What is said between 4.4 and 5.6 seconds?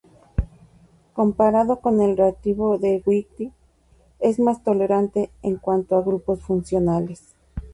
tolerante en